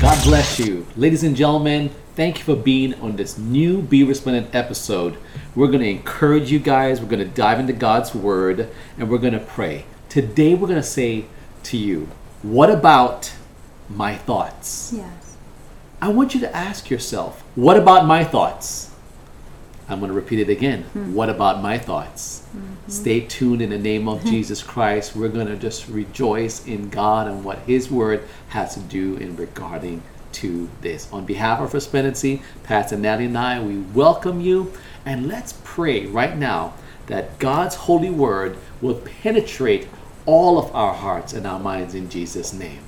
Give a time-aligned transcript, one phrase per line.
[0.00, 0.86] God bless you.
[0.96, 5.18] Ladies and gentlemen, thank you for being on this new Be Resplendent episode.
[5.54, 7.02] We're going to encourage you guys.
[7.02, 9.84] We're going to dive into God's Word and we're going to pray.
[10.08, 11.26] Today, we're going to say
[11.64, 12.08] to you,
[12.42, 13.34] What about
[13.90, 14.92] my thoughts?
[14.94, 15.36] Yes.
[16.00, 18.95] I want you to ask yourself, What about my thoughts?
[19.88, 20.82] I'm going to repeat it again.
[21.14, 22.44] What about my thoughts?
[22.88, 25.14] Stay tuned in the name of Jesus Christ.
[25.14, 29.36] We're going to just rejoice in God and what His Word has to do in
[29.36, 31.10] regarding to this.
[31.12, 34.72] On behalf of Resplendency, Pastor Natalie and I, we welcome you
[35.04, 36.74] and let's pray right now
[37.06, 39.88] that God's holy word will penetrate
[40.26, 42.80] all of our hearts and our minds in Jesus' name.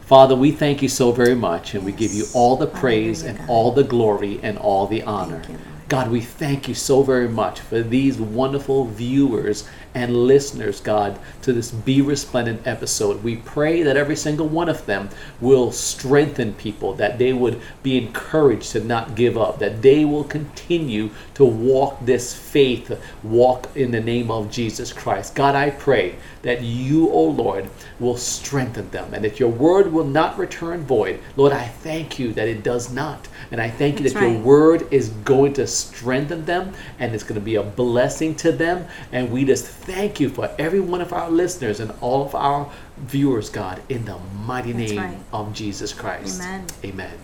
[0.00, 3.42] Father, we thank you so very much and we give you all the praise Hallelujah,
[3.42, 5.42] and all the glory and all the honor.
[5.88, 11.52] God, we thank you so very much for these wonderful viewers and listeners, God, to
[11.52, 13.22] this Be Resplendent episode.
[13.22, 15.08] We pray that every single one of them
[15.40, 20.24] will strengthen people, that they would be encouraged to not give up, that they will
[20.24, 25.34] continue to walk this faith, walk in the name of Jesus Christ.
[25.34, 30.04] God, I pray that you, O Lord, will strengthen them and that your word will
[30.04, 31.20] not return void.
[31.36, 33.28] Lord, I thank you that it does not.
[33.50, 37.24] And I thank you That's that your word is going to strengthen them and it's
[37.24, 38.86] going to be a blessing to them.
[39.12, 42.70] And we just thank you for every one of our listeners and all of our
[42.98, 45.18] viewers, God, in the mighty That's name right.
[45.32, 46.40] of Jesus Christ.
[46.40, 46.66] Amen.
[46.84, 47.18] Amen.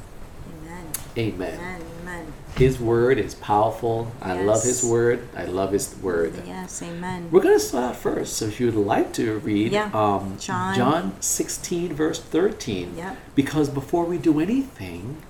[0.65, 0.87] Amen.
[1.19, 1.55] Amen.
[1.59, 1.83] Amen.
[2.03, 2.33] Amen.
[2.57, 4.11] His word is powerful.
[4.21, 5.27] I love his word.
[5.37, 6.35] I love his word.
[6.47, 6.83] Yes.
[6.83, 7.29] Amen.
[7.31, 8.37] We're going to start out first.
[8.37, 9.91] So if you would like to read Yeah.
[9.95, 10.75] um, John.
[10.75, 12.97] John 16, verse 13.
[12.97, 13.17] Yep.
[13.35, 15.23] Because before we do anything,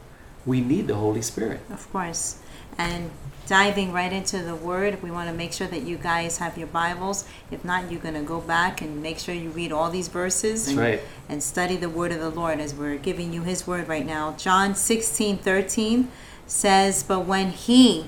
[0.46, 1.60] we need the Holy Spirit.
[1.70, 2.38] Of course.
[2.78, 3.10] And
[3.46, 6.68] diving right into the word, we want to make sure that you guys have your
[6.68, 7.26] Bibles.
[7.50, 10.68] If not, you're going to go back and make sure you read all these verses
[10.68, 11.00] and, right.
[11.28, 14.36] and study the word of the Lord as we're giving you his word right now.
[14.36, 16.10] John 16 13
[16.46, 18.06] says, But when he,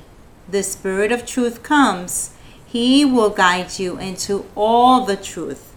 [0.48, 2.34] the Spirit of truth, comes,
[2.64, 5.72] he will guide you into all the truth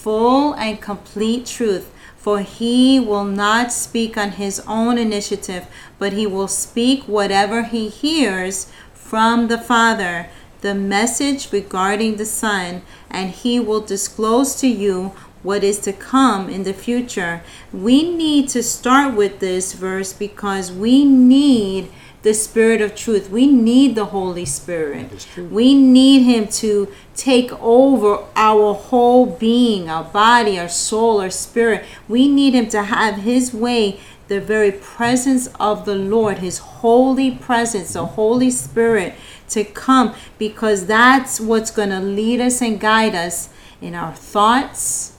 [0.00, 1.92] full and complete truth.
[2.20, 5.66] For he will not speak on his own initiative,
[5.98, 10.28] but he will speak whatever he hears from the Father,
[10.60, 16.50] the message regarding the Son, and he will disclose to you what is to come
[16.50, 17.42] in the future.
[17.72, 21.90] We need to start with this verse because we need
[22.22, 23.30] the Spirit of truth.
[23.30, 25.10] We need the Holy Spirit.
[25.10, 25.46] That is true.
[25.46, 31.84] We need Him to take over our whole being, our body, our soul, our spirit.
[32.08, 37.30] We need Him to have His way, the very presence of the Lord, His holy
[37.30, 39.14] presence, the Holy Spirit
[39.50, 43.48] to come because that's what's going to lead us and guide us
[43.80, 45.16] in our thoughts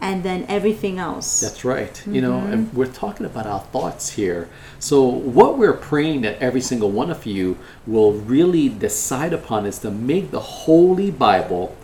[0.00, 1.40] and then everything else.
[1.40, 2.02] That's right.
[2.06, 2.52] You know, Mm-hmm.
[2.52, 4.48] and we're talking about our thoughts here.
[4.78, 9.78] So, what we're praying that every single one of you will really decide upon is
[9.80, 11.76] to make the Holy Bible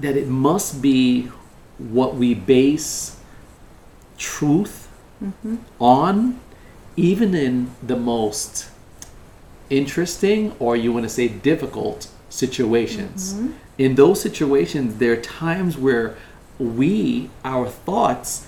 [0.00, 1.28] that it must be
[1.78, 3.16] what we base
[4.18, 4.88] truth
[5.22, 5.56] Mm-hmm.
[5.78, 6.40] on,
[6.96, 8.68] even in the most
[9.70, 13.34] interesting or you want to say difficult situations.
[13.34, 13.52] Mm-hmm.
[13.78, 16.16] In those situations, there are times where
[16.58, 18.46] we, our thoughts,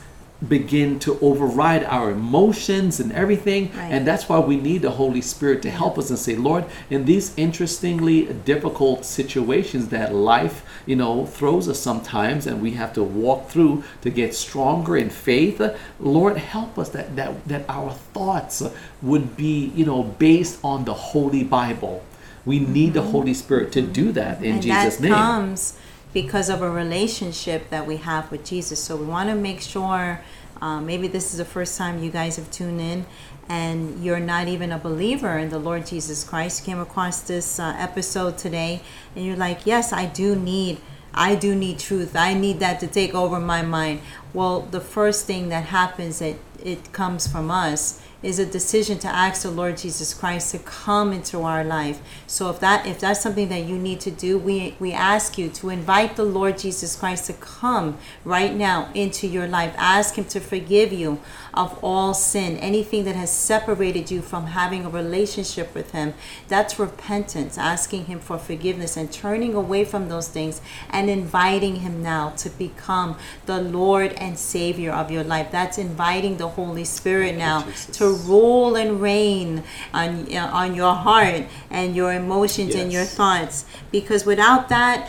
[0.48, 3.70] begin to override our emotions and everything.
[3.70, 3.92] Right.
[3.92, 7.04] And that's why we need the Holy Spirit to help us and say, Lord, in
[7.04, 13.02] these interestingly difficult situations that life, you know, throws us sometimes and we have to
[13.02, 15.62] walk through to get stronger in faith,
[15.98, 18.62] Lord, help us that, that, that our thoughts
[19.02, 22.04] would be, you know, based on the Holy Bible.
[22.44, 23.10] We need the mm-hmm.
[23.10, 25.12] Holy Spirit to do that in and Jesus' that name.
[25.12, 25.78] comes
[26.14, 28.82] because of a relationship that we have with Jesus.
[28.82, 30.22] So we want to make sure.
[30.62, 33.04] Uh, maybe this is the first time you guys have tuned in,
[33.48, 36.60] and you're not even a believer in the Lord Jesus Christ.
[36.60, 38.80] You came across this uh, episode today,
[39.14, 40.80] and you're like, "Yes, I do need."
[41.16, 42.16] I do need truth.
[42.16, 44.00] I need that to take over my mind.
[44.32, 49.08] Well, the first thing that happens that it comes from us is a decision to
[49.08, 52.00] ask the Lord Jesus Christ to come into our life.
[52.26, 55.50] So if that if that's something that you need to do, we we ask you
[55.50, 59.74] to invite the Lord Jesus Christ to come right now into your life.
[59.76, 61.20] Ask him to forgive you
[61.54, 66.14] of all sin, anything that has separated you from having a relationship with him.
[66.48, 70.60] That's repentance, asking him for forgiveness and turning away from those things
[70.90, 73.16] and inviting him now to become
[73.46, 75.48] the Lord and Savior of your life.
[75.50, 77.96] That's inviting the Holy Spirit now Jesus.
[77.98, 79.62] to rule and reign
[79.92, 85.08] on on your heart and your emotions and your thoughts because without that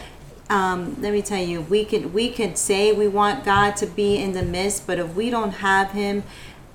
[0.50, 4.18] um, let me tell you, we could we could say we want God to be
[4.18, 6.24] in the midst, but if we don't have Him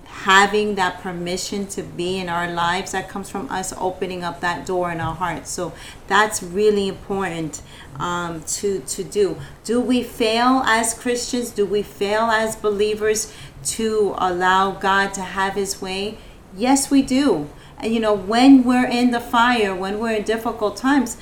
[0.05, 4.67] having that permission to be in our lives, that comes from us opening up that
[4.67, 5.51] door in our hearts.
[5.51, 5.73] So
[6.09, 7.63] that's really important
[7.99, 9.41] um, to to do.
[9.65, 11.51] Do we fail as Christians?
[11.51, 13.33] Do we fail as believers
[13.77, 16.19] to allow God to have His way?
[16.57, 17.49] Yes, we do.
[17.79, 21.17] And you know, when we're in the fire, when we're in difficult times,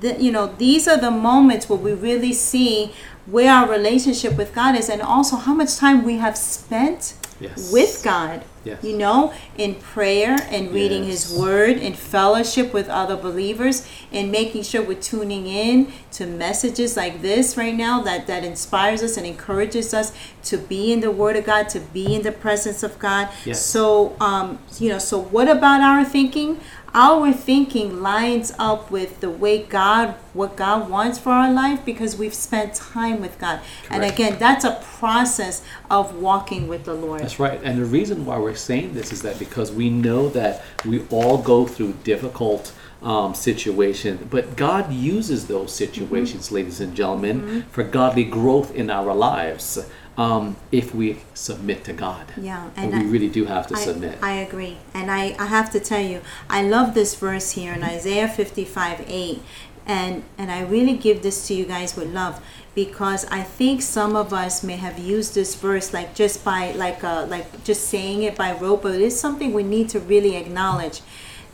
[0.00, 2.92] the, you know, these are the moments where we really see
[3.26, 7.72] where our relationship with God is and also how much time we have spent Yes.
[7.72, 8.44] with God.
[8.64, 8.82] Yes.
[8.82, 11.28] You know, in prayer and reading Yes.
[11.28, 16.96] His Word, in fellowship with other believers, and making sure we're tuning in to messages
[16.96, 20.12] like this right now that, that inspires us and encourages us
[20.44, 23.28] to be in the Word of God, to be in the presence of God.
[23.56, 26.60] So, um, you know, so what about our thinking?
[26.96, 32.16] Our thinking lines up with the way God, what God wants for our life because
[32.16, 33.60] we've spent time with God.
[33.90, 37.20] And again, that's a process of walking with the Lord.
[37.20, 37.60] That's right.
[37.64, 41.38] And the reason why we're saying this is that because we know that we all
[41.38, 48.24] go through difficult um, situations, but God uses those situations, ladies and gentlemen, for godly
[48.24, 49.84] growth in our lives
[50.16, 52.26] um, if we submit to God.
[52.36, 54.18] Yeah, And, and we I- really do have to I, submit.
[54.22, 54.78] I agree.
[54.92, 59.04] And I, I have to tell you, I love this verse here in Isaiah 55
[59.06, 59.42] 8.
[59.86, 62.40] And, and I really give this to you guys with love
[62.74, 67.04] because I think some of us may have used this verse like just by like
[67.04, 70.36] uh, like just saying it by rote, but it is something we need to really
[70.36, 71.02] acknowledge.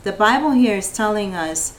[0.03, 1.77] The Bible here is telling us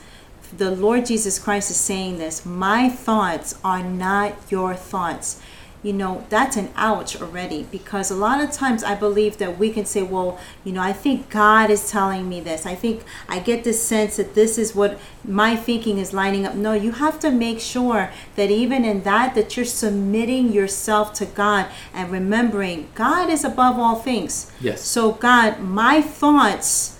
[0.55, 5.41] the Lord Jesus Christ is saying this My thoughts are not your thoughts.
[5.83, 9.69] You know, that's an ouch already because a lot of times I believe that we
[9.69, 12.65] can say, well, you know, I think God is telling me this.
[12.65, 16.55] I think I get this sense that this is what my thinking is lining up.
[16.55, 21.25] No, you have to make sure that even in that, that you're submitting yourself to
[21.25, 24.51] God and remembering God is above all things.
[24.61, 24.81] Yes.
[24.81, 26.97] So, God, my thoughts,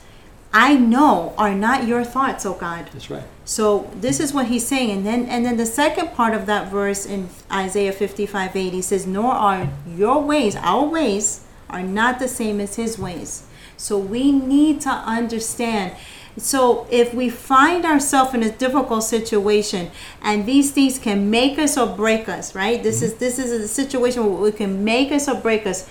[0.53, 2.87] I know, are not your thoughts, oh God.
[2.93, 3.23] That's right.
[3.43, 6.71] So this is what he's saying, and then and then the second part of that
[6.71, 12.19] verse in Isaiah 55, 8, he says, Nor are your ways, our ways, are not
[12.19, 13.47] the same as his ways.
[13.77, 15.93] So we need to understand.
[16.37, 19.91] So if we find ourselves in a difficult situation
[20.21, 22.81] and these things can make us or break us, right?
[22.81, 23.05] This mm-hmm.
[23.05, 25.89] is this is a situation where it can make us or break us.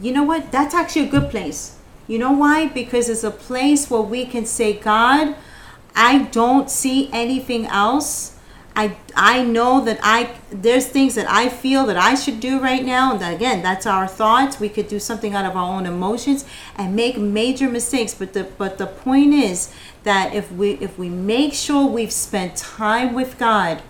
[0.00, 0.50] You know what?
[0.50, 1.76] That's actually a good place.
[2.10, 2.66] You know why?
[2.66, 5.36] Because it's a place where we can say, God,
[5.94, 8.36] I don't see anything else.
[8.74, 12.84] I I know that I there's things that I feel that I should do right
[12.84, 14.58] now, and that, again, that's our thoughts.
[14.58, 18.12] We could do something out of our own emotions and make major mistakes.
[18.12, 19.72] But the but the point is
[20.02, 23.82] that if we if we make sure we've spent time with God,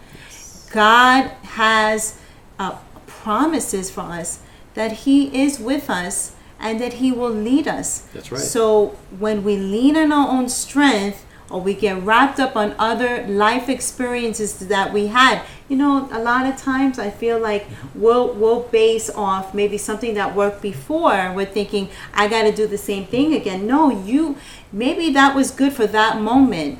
[0.70, 2.19] God has
[2.58, 2.76] uh,
[3.06, 4.40] promises for us
[4.75, 8.00] that He is with us and that He will lead us.
[8.14, 8.40] That's right.
[8.40, 13.26] So when we lean on our own strength or we get wrapped up on other
[13.26, 18.00] life experiences that we had, you know, a lot of times I feel like mm-hmm.
[18.00, 21.32] we'll we'll base off maybe something that worked before.
[21.34, 23.66] We're thinking I got to do the same thing again.
[23.66, 24.36] No, you
[24.72, 26.78] maybe that was good for that moment.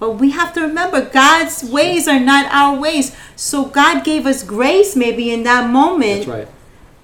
[0.00, 3.16] But we have to remember God's ways are not our ways.
[3.36, 6.26] So God gave us grace maybe in that moment.
[6.26, 6.48] That's right.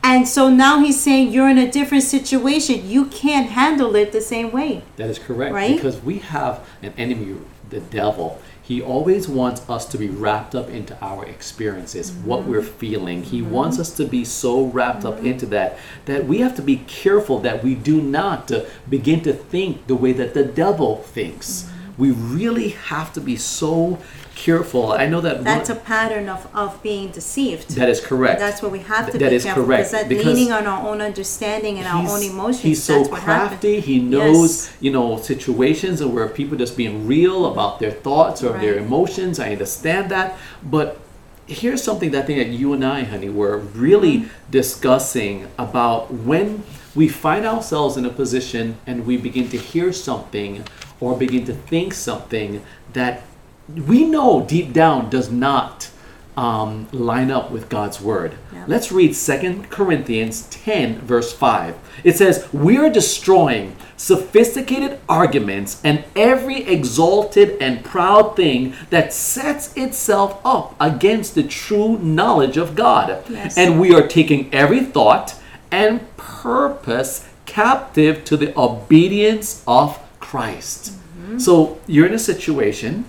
[0.02, 2.88] And so now he's saying you're in a different situation.
[2.88, 4.82] You can't handle it the same way.
[4.96, 5.54] That is correct.
[5.54, 5.76] Right?
[5.76, 7.36] Because we have an enemy,
[7.68, 8.40] the devil.
[8.62, 12.78] He always wants us to be wrapped up into our experiences, what we're mm-hmm.
[12.78, 13.22] feeling.
[13.24, 13.50] He mm-hmm.
[13.50, 15.54] wants us to be so wrapped up into mm-hmm.
[15.54, 19.88] that that we have to be careful that we do not uh, begin to think
[19.88, 21.68] the way that the devil thinks.
[21.98, 23.98] We really have to be so
[24.34, 24.92] careful.
[24.92, 27.70] I know that one- That's a pattern of, of being deceived.
[27.76, 28.40] that is correct.
[28.40, 30.52] That's what we have to Th- that be is careful correct, because that because leaning
[30.52, 32.62] on our own understanding and our own emotions.
[32.62, 33.48] He's so that's what happens.
[33.60, 33.80] crafty.
[33.80, 34.76] He knows, Yes.
[34.80, 39.38] you know, situations and where people just being real about their thoughts or their emotions.
[39.38, 40.98] I understand that, but
[41.46, 44.50] here's something that I think that you and I, honey, were really Mm-hmm.
[44.50, 46.62] discussing about when
[46.94, 50.64] we find ourselves in a position and we begin to hear something
[51.00, 53.22] or begin to think something that
[53.68, 55.90] we know deep down does not
[56.36, 58.34] um, line up with God's word.
[58.52, 58.64] Yeah.
[58.66, 61.76] Let's read 2 Corinthians 10, verse 5.
[62.04, 69.76] It says, We are destroying sophisticated arguments and every exalted and proud thing that sets
[69.76, 73.22] itself up against the true knowledge of God.
[73.28, 73.58] Yes.
[73.58, 75.34] And we are taking every thought
[75.70, 79.98] and purpose captive to the obedience of
[80.30, 80.92] Christ.
[81.38, 83.04] So you're in a situation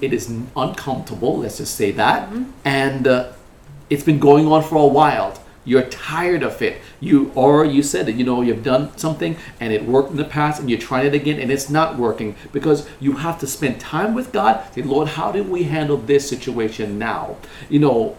[0.00, 2.28] It is uncomfortable, let's just say that.
[2.64, 3.32] And uh,
[3.90, 5.30] it's been going on for a while.
[5.64, 6.80] You're tired of it.
[7.00, 10.24] You or you said that you know you've done something and it worked in the
[10.24, 13.78] past and you're trying it again and it's not working because you have to spend
[13.78, 14.64] time with God.
[14.74, 17.36] Say, Lord, how do we handle this situation now?
[17.68, 18.16] You know,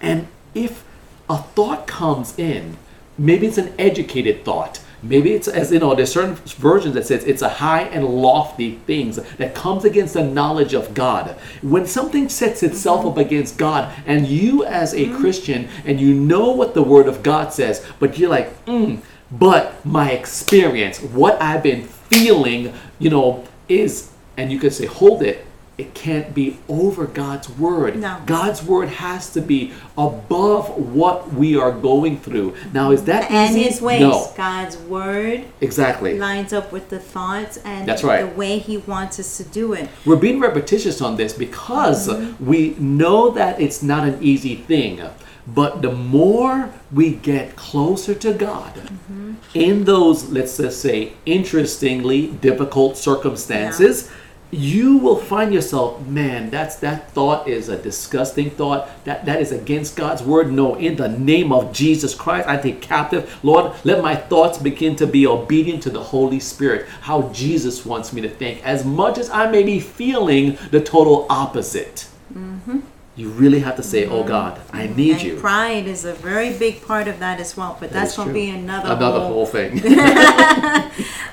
[0.00, 0.84] and if
[1.30, 2.76] a thought comes in,
[3.16, 4.80] maybe it's an educated thought.
[5.02, 8.76] Maybe it's as you know, there's certain versions that says it's a high and lofty
[8.86, 11.36] things that comes against the knowledge of God.
[11.60, 16.50] When something sets itself up against God, and you as a Christian and you know
[16.50, 21.62] what the Word of God says, but you're like, mm, but my experience, what I've
[21.62, 25.46] been feeling, you know, is, and you could say, hold it.
[25.78, 27.96] It can't be over God's word.
[27.96, 28.20] No.
[28.26, 32.54] God's word has to be above what we are going through.
[32.74, 33.62] Now, is that and easy?
[33.70, 34.00] his ways.
[34.00, 36.18] No, God's word exactly.
[36.18, 38.20] lines up with the thoughts and That's right.
[38.30, 39.88] the way he wants us to do it.
[40.04, 42.46] We're being repetitious on this because Mm-hmm.
[42.46, 45.00] we know that it's not an easy thing.
[45.46, 49.32] But the more we get closer to God Mm-hmm.
[49.54, 54.10] in those, let's just say, interestingly difficult circumstances,
[54.52, 58.86] you will find yourself, man, that's that thought is a disgusting thought.
[59.04, 60.52] That that is against God's word.
[60.52, 63.38] No, in the name of Jesus Christ, I take captive.
[63.42, 68.12] Lord, let my thoughts begin to be obedient to the Holy Spirit, how Jesus wants
[68.12, 68.64] me to think.
[68.64, 72.06] As much as I may be feeling the total opposite.
[72.34, 72.80] Mm-hmm.
[73.14, 76.56] You really have to say, "Oh God, I need and you." pride is a very
[76.56, 77.76] big part of that as well.
[77.78, 79.80] But That that's going to be another, another whole whole thing.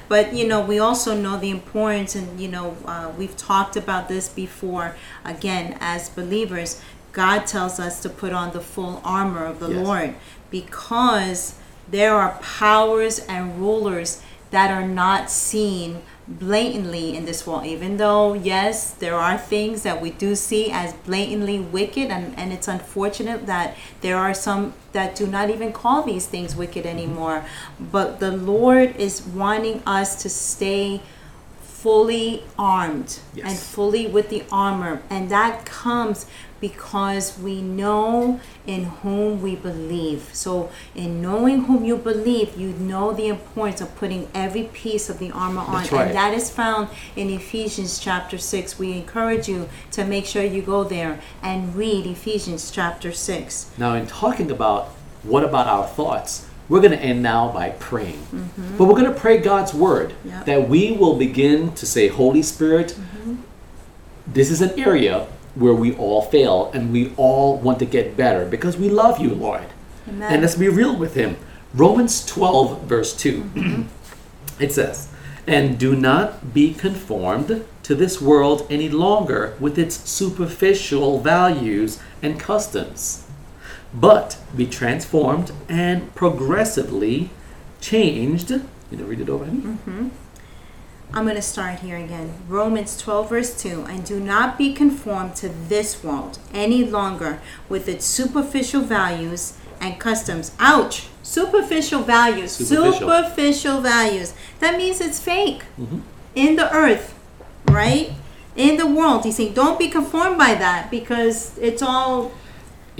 [0.10, 4.10] But you know, we also know the importance, and you know, uh, we've talked about
[4.10, 4.96] this before.
[5.24, 6.82] Again, as believers,
[7.12, 9.86] God tells us to put on the full armor of the Yes.
[9.86, 10.16] Lord
[10.52, 11.56] because
[11.90, 14.22] there are powers and rulers
[14.52, 16.02] that are not seen
[16.38, 20.94] blatantly in this world even though yes there are things that we do see as
[20.94, 26.04] blatantly wicked and, and it's unfortunate that there are some that do not even call
[26.04, 27.44] these things wicked anymore
[27.80, 31.02] but the lord is wanting us to stay
[31.64, 33.46] fully armed Yes.
[33.50, 36.28] and fully with the armor and that comes
[36.60, 43.14] because we know in whom we believe so in knowing whom you believe you know
[43.14, 46.08] the importance of putting every piece of the armor on right.
[46.08, 50.62] and that is found in ephesians chapter 6 we encourage you to make sure you
[50.62, 54.90] go there and read ephesians chapter 6 Now, in talking about
[55.24, 58.20] what about our thoughts, we're going to end now by praying.
[58.34, 58.78] Mm-hmm.
[58.78, 60.46] But we're going to pray God's word Yep.
[60.46, 63.36] that we will begin to say, Holy Spirit, mm-hmm.
[64.28, 68.46] this is an area where we all fail and we all want to get better
[68.46, 69.66] because we love you, Lord.
[70.08, 70.34] Amen.
[70.34, 71.38] And let's be real with Him.
[71.74, 74.64] Romans 12, verse 2, mm-hmm.
[74.64, 75.10] it says,
[75.46, 82.40] And do not be conformed to this world any longer with its superficial values and
[82.40, 83.28] customs,
[83.94, 87.30] but be transformed and progressively
[87.82, 88.52] changed.
[88.52, 89.62] You know, read it over me.
[89.62, 90.10] Mm-hmm.
[91.12, 92.34] I'm going to start here again.
[92.48, 93.86] Romans 12, verse 2.
[93.90, 100.00] And do not be conformed to this world any longer with its superficial values and
[100.00, 100.52] customs.
[100.60, 101.08] Ouch!
[101.24, 102.52] Superficial values.
[102.52, 103.10] Superficial.
[103.10, 104.34] Superficial values.
[104.60, 105.64] That means it's fake.
[105.80, 106.00] Mm-hmm.
[106.36, 107.18] In the earth,
[107.66, 108.12] right?
[108.56, 109.26] In the world.
[109.26, 112.32] He's saying, don't be conformed by that because it's all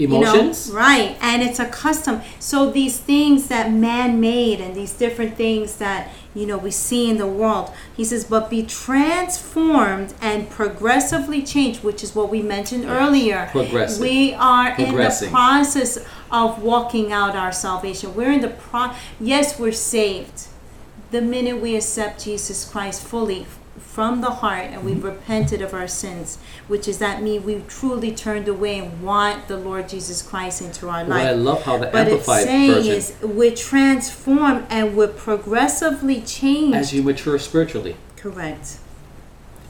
[0.00, 0.68] Emotions.
[0.68, 2.20] you know, right and it's a custom.
[2.38, 7.10] So these things that man made and these different things that you know we see
[7.10, 12.40] in the world he says but be transformed and progressively changed which is what we
[12.42, 13.48] mentioned earlier.
[13.50, 14.00] Progressive.
[14.00, 15.98] we are in the process
[16.30, 18.14] of walking out our salvation.
[18.14, 20.46] We're in the pro yes we're saved.
[21.10, 23.46] The minute we accept jesus christ fully
[23.80, 28.12] from the heart and we've repented of our sins, which is that mean we've truly
[28.12, 31.36] turned away and want the Lord Jesus Christ into our Well, I life.
[31.40, 36.76] love how the But it's amplified saying version, is we're transformed and we're progressively changed.
[36.76, 38.78] as you mature spiritually, Correct.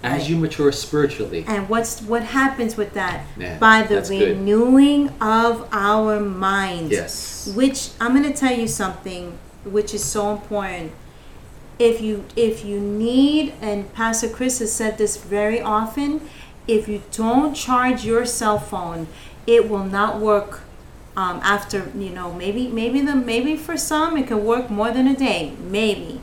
[0.02, 0.28] as Right.
[0.30, 3.24] you mature spiritually, And what's what happens with that?
[3.36, 4.36] Yeah, By the that's good.
[4.38, 6.90] renewing of our minds.
[6.92, 7.50] Yes.
[7.54, 10.92] Which I'm going to tell you something which is so important.
[11.80, 16.20] If you if you need and Pastor Chris has said this very often,
[16.68, 19.08] if you don't charge your cell phone,
[19.46, 20.60] it will not work
[21.16, 25.06] um, after you know maybe maybe the maybe for some it can work more than
[25.06, 26.20] a day maybe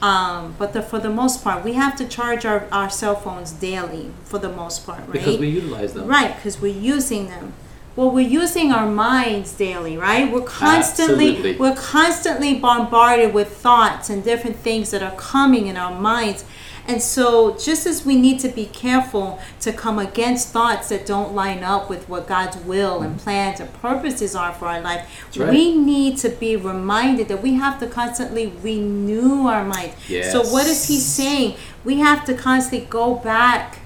[0.00, 3.52] um, but the, for the most part we have to charge our, our cell phones
[3.52, 6.06] daily for the most part right because we utilize them.
[6.06, 7.52] Right, because we're using them.
[7.96, 10.30] Well we're using our minds daily right?
[10.30, 11.56] We're constantly Absolutely.
[11.56, 16.44] we're constantly bombarded with thoughts and different things that are coming in our minds.
[16.86, 21.34] And so just as we need to be careful to come against thoughts that don't
[21.34, 25.48] line up with what god's will and plans and purposes are for our life right.
[25.48, 29.92] we need to be reminded that we have to constantly renew our mind
[30.30, 31.56] so what is he saying?
[31.84, 33.78] We have to constantly go back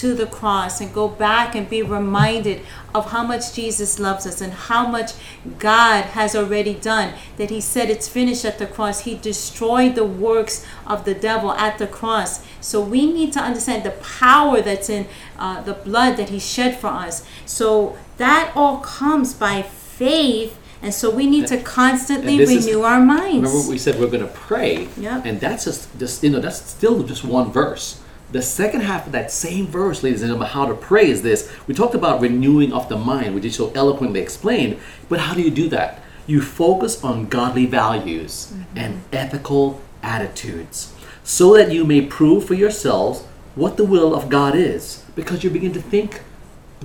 [0.00, 2.60] to the cross and go back and be reminded
[2.94, 5.12] of how much Jesus loves us and how much
[5.58, 7.14] God has already done.
[7.36, 9.00] That He said it's finished at the cross.
[9.00, 12.44] He destroyed the works of the devil at the cross.
[12.60, 15.06] So we need to understand the power that's in
[15.38, 17.24] uh, the blood that He shed for us.
[17.46, 20.58] So that all comes by faith.
[20.82, 23.48] And so we need to constantly this is- renew our minds.
[23.50, 25.24] Remember we said we're going to pray, Yep.
[25.24, 28.00] and that's just, just you know that's still just one verse.
[28.34, 31.48] The second half of that same verse, ladies and gentlemen, how to pray is this.
[31.68, 34.80] We talked about renewing of the mind, which is so eloquently explained.
[35.08, 36.00] But how do you do that?
[36.26, 38.76] You focus on godly values mm-hmm.
[38.76, 43.22] and ethical attitudes, so that you may prove for yourselves
[43.54, 46.22] what the will of God is, because you begin to think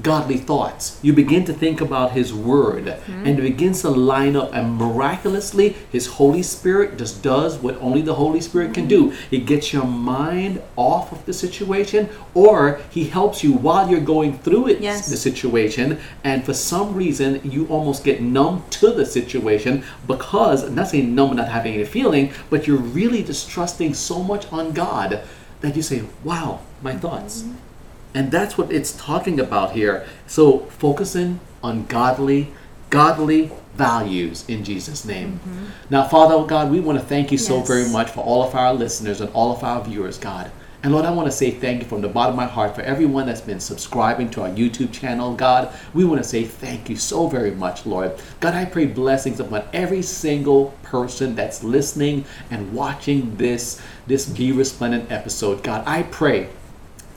[0.01, 1.00] godly thoughts.
[1.01, 3.25] You begin to think about His Word, hmm.
[3.25, 4.53] and it begins to line up.
[4.53, 8.89] And miraculously, His Holy Spirit just does what only the Holy Spirit can hmm.
[8.89, 9.13] do.
[9.32, 14.38] It gets your mind off of the situation, or He helps you while you're going
[14.39, 15.10] through it, Yes.
[15.10, 16.00] the situation.
[16.24, 21.13] And for some reason, you almost get numb to the situation because, I'm not saying
[21.13, 25.22] numb, not having any feeling, but you're really just trusting so much on God
[25.62, 27.68] that you say, "Wow, my thoughts." Hmm.
[28.13, 30.05] And that's what it's talking about here.
[30.25, 32.51] So focusing on godly,
[32.89, 35.39] godly values in Jesus' name.
[35.39, 35.65] Mm-hmm.
[35.89, 38.73] Now, Father God, we want to thank you so very much for all of our
[38.73, 40.51] listeners and all of our viewers, God.
[40.81, 42.81] And Lord, I want to say thank you from the bottom of my heart for
[42.81, 45.73] everyone that's been subscribing to our YouTube channel, God.
[45.93, 48.13] We want to say thank you so very much, Lord.
[48.39, 54.53] God, I pray blessings upon every single person that's listening and watching this, this Be
[54.53, 55.63] Resplendent episode.
[55.63, 56.47] God, I pray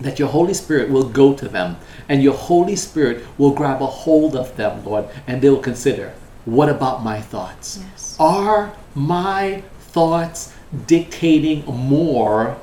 [0.02, 1.76] that your Holy Spirit will go to them
[2.08, 6.14] and your Holy Spirit will grab a hold of them, Lord, and they will consider,
[6.44, 7.82] what about my thoughts?
[7.90, 8.16] Yes.
[8.18, 10.52] Are my thoughts
[10.86, 12.56] dictating more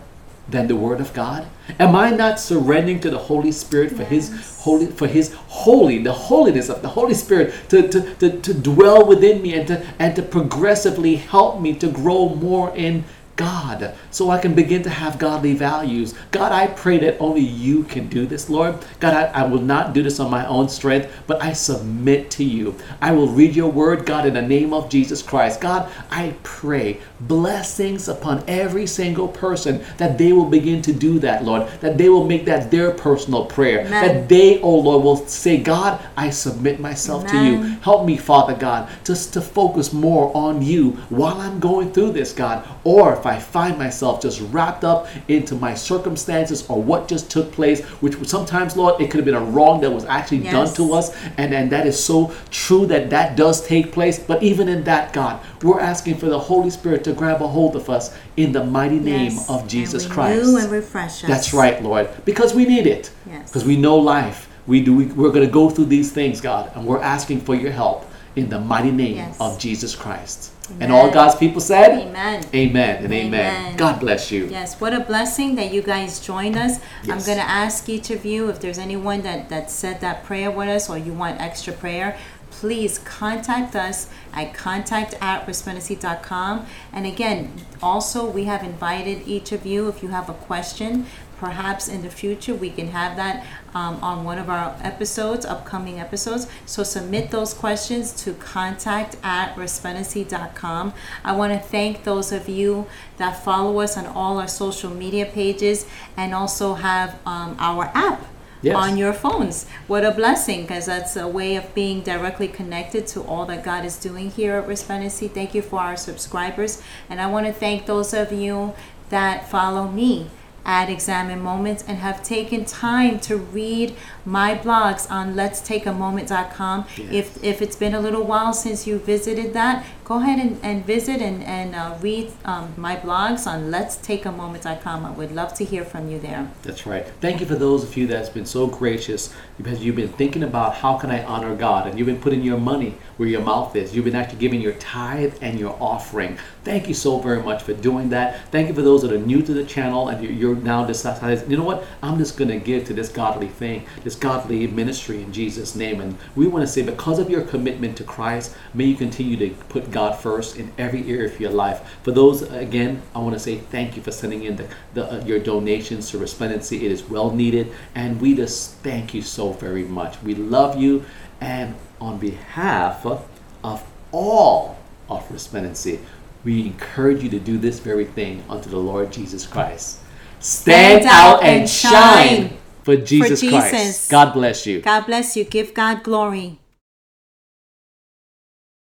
[0.48, 1.48] than the Word of God?
[1.80, 6.12] Am I not surrendering to the Holy Spirit for His holy for His holy, the
[6.12, 10.16] holiness of the Holy Spirit to, to, to, to dwell within me and to and
[10.16, 13.04] to progressively help me to grow more in
[13.40, 16.14] God, so I can begin to have godly values.
[16.32, 18.76] God, I pray that only you can do this, Lord.
[19.00, 22.44] God, I, I will not do this on my own strength, but I submit to
[22.44, 22.76] you.
[23.02, 25.62] I will read your word, God, in the name of Jesus Christ.
[25.62, 31.46] God, I pray blessings upon every single person that they will begin to do that,
[31.46, 33.92] Lord, that they will make that their personal prayer, Amen.
[33.92, 37.64] that they, oh Lord, will say, God, I submit myself to you.
[37.80, 42.34] Help me, Father God, just to focus more on you while I'm going through this,
[42.34, 42.68] God.
[42.84, 47.52] Or if I find myself just wrapped up into my circumstances or what just took
[47.52, 50.94] place, which sometimes, Lord, it could have been a wrong that was actually done to
[50.94, 51.16] us.
[51.38, 54.20] And, and that is so true that that does take place.
[54.20, 57.76] But even in that, God, we're asking for the Holy Spirit to grab a hold
[57.76, 59.50] of us in the mighty name Yes.
[59.50, 60.48] of Jesus and Christ.
[60.48, 61.30] and refresh us.
[61.30, 63.12] That's right, Lord, because we need it.
[63.28, 63.50] Yes.
[63.50, 64.48] Because we know life.
[64.68, 64.96] We do.
[64.96, 68.06] We, we're going to go through these things, God, and we're asking for your help
[68.36, 69.38] in the mighty name Yes.
[69.40, 70.52] of Jesus Christ.
[70.80, 72.44] And all God's people said, Amen.
[72.54, 73.56] Amen and amen.
[73.56, 73.78] Amen.
[73.78, 74.48] God bless you.
[74.48, 76.80] Yes, what a blessing that you guys joined us.
[77.04, 80.52] I'm going to ask each of you if there's anyone that, that said that prayer
[80.52, 82.18] with us or you want extra prayer,
[82.52, 86.66] please contact us at contact at resplendency.com.
[86.92, 91.06] And again, also, we have invited each of you, if you have a question,
[91.40, 96.00] perhaps in the future we can have that um, on one of our episodes, upcoming
[96.00, 96.48] episodes.
[96.66, 100.94] So submit those questions to contact at resplendency.com.
[101.24, 105.26] I want to thank those of you that follow us on all our social media
[105.26, 105.86] pages
[106.18, 108.26] and also have um, our app.
[108.62, 108.76] Yes.
[108.76, 109.66] On your phones.
[109.88, 113.86] What a blessing, because that's a way of being directly connected to all that God
[113.86, 115.30] is doing here at Resplendency.
[115.30, 116.84] Thank you for our subscribers.
[117.10, 118.74] And I want to thank those of you
[119.12, 120.30] that follow me
[120.66, 123.96] at Examine Moments and have taken time to read
[124.26, 126.86] my blogs on let's take a moment.com.
[126.98, 127.12] Yes.
[127.12, 130.84] If, if it's been a little while since you visited that, go ahead and, and
[130.88, 134.40] visit and, and uh, read um, my blogs on let's take a.
[134.40, 136.50] I would love to hear from you there.
[136.64, 137.06] That's right.
[137.22, 140.76] Thank you for those of you that's been so gracious because you've been thinking about
[140.76, 143.94] how can I honor God and you've been putting your money where your mouth is.
[143.94, 146.38] You've been actually giving your tithe and your offering.
[146.64, 148.50] Thank you so very much for doing that.
[148.52, 151.58] Thank you for those that are new to the channel and you're now deciding, you
[151.58, 151.84] know what?
[152.02, 156.02] I'm just going to give to this godly thing, this godly ministry in Jesus' name.
[156.02, 159.50] And we want to say, because of your commitment to Christ, may you continue to
[159.66, 161.82] put God first in every area of your life.
[162.04, 165.26] For those, again, I want to say thank you for sending in the, the uh,
[165.26, 166.86] your donations to Resplendency.
[166.86, 170.22] It is well needed, and we just thank you so very much.
[170.24, 171.06] We love you,
[171.42, 174.78] and on behalf of all
[175.10, 176.00] of Resplendency,
[176.44, 180.00] we encourage you to do this very thing unto the Lord Jesus Christ.
[180.40, 183.70] Stand, out and shine for Jesus, Jesus.
[183.70, 184.12] Christ.
[184.12, 184.82] God bless you.
[184.82, 185.44] God bless you.
[185.44, 186.59] Give God glory.